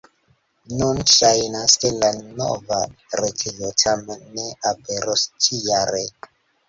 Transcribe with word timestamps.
Nun 0.77 1.01
ŝajnas, 1.15 1.75
ke 1.83 1.91
la 1.97 2.09
nova 2.23 2.79
retejo 3.21 3.71
tamen 3.83 4.27
ne 4.39 4.47
aperos 4.71 5.27
ĉi-jare. 5.47 6.03